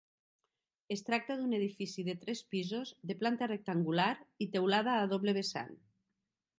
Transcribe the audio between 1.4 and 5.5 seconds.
d'un edifici de tres pisos, de planta rectangular i teulada a doble